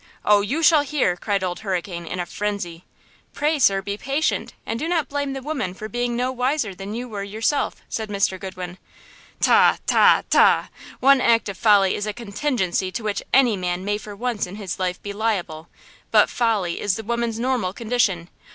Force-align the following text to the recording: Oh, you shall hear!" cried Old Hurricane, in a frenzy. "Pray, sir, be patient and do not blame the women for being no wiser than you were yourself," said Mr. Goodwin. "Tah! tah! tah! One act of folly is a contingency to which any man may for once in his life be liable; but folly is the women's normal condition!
Oh, 0.25 0.41
you 0.41 0.63
shall 0.63 0.81
hear!" 0.81 1.15
cried 1.15 1.43
Old 1.43 1.59
Hurricane, 1.59 2.07
in 2.07 2.19
a 2.19 2.25
frenzy. 2.25 2.85
"Pray, 3.33 3.59
sir, 3.59 3.83
be 3.83 3.97
patient 3.99 4.51
and 4.65 4.79
do 4.79 4.87
not 4.87 5.07
blame 5.07 5.33
the 5.33 5.43
women 5.43 5.75
for 5.75 5.87
being 5.87 6.15
no 6.15 6.31
wiser 6.31 6.73
than 6.73 6.95
you 6.95 7.07
were 7.07 7.21
yourself," 7.21 7.75
said 7.87 8.09
Mr. 8.09 8.39
Goodwin. 8.39 8.79
"Tah! 9.39 9.77
tah! 9.85 10.23
tah! 10.27 10.69
One 11.01 11.21
act 11.21 11.49
of 11.49 11.57
folly 11.59 11.93
is 11.93 12.07
a 12.07 12.13
contingency 12.13 12.91
to 12.91 13.03
which 13.03 13.21
any 13.31 13.55
man 13.55 13.85
may 13.85 13.99
for 13.99 14.15
once 14.15 14.47
in 14.47 14.55
his 14.55 14.79
life 14.79 14.99
be 15.03 15.13
liable; 15.13 15.67
but 16.09 16.31
folly 16.31 16.79
is 16.81 16.95
the 16.95 17.03
women's 17.03 17.37
normal 17.37 17.71
condition! 17.71 18.27